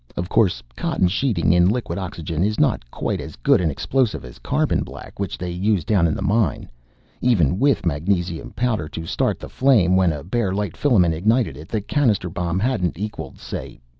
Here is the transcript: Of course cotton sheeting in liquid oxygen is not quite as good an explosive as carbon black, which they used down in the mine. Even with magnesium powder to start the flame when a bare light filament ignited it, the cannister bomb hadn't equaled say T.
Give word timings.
Of 0.17 0.29
course 0.29 0.63
cotton 0.75 1.07
sheeting 1.07 1.53
in 1.53 1.69
liquid 1.69 1.99
oxygen 1.99 2.43
is 2.43 2.59
not 2.59 2.89
quite 2.89 3.21
as 3.21 3.35
good 3.35 3.61
an 3.61 3.69
explosive 3.69 4.25
as 4.25 4.39
carbon 4.39 4.81
black, 4.83 5.19
which 5.19 5.37
they 5.37 5.51
used 5.51 5.85
down 5.85 6.07
in 6.07 6.15
the 6.15 6.23
mine. 6.23 6.71
Even 7.21 7.59
with 7.59 7.85
magnesium 7.85 8.49
powder 8.55 8.89
to 8.89 9.05
start 9.05 9.37
the 9.39 9.47
flame 9.47 9.95
when 9.95 10.11
a 10.11 10.23
bare 10.23 10.55
light 10.55 10.75
filament 10.75 11.13
ignited 11.13 11.55
it, 11.55 11.69
the 11.69 11.81
cannister 11.81 12.31
bomb 12.31 12.57
hadn't 12.59 12.97
equaled 12.97 13.37
say 13.37 13.73
T. 13.75 13.79